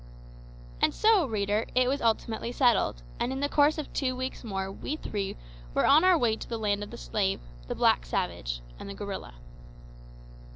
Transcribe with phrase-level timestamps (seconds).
[0.81, 4.71] And so, reader, it was ultimately settled, and in the course of two weeks more
[4.71, 5.37] we three
[5.75, 8.95] were on our way to the land of the slave, the black savage, and the
[8.95, 9.35] gorilla.